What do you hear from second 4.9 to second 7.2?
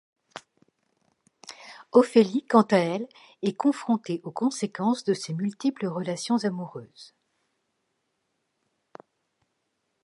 de ses multiples relations amoureuses.